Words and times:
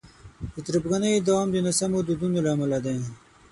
د 0.53 0.55
تربګنیو 0.65 1.25
دوام 1.27 1.47
د 1.51 1.57
ناسمو 1.65 1.99
دودونو 2.07 2.39
له 2.45 2.49
امله 2.55 2.77
دی. 2.85 2.97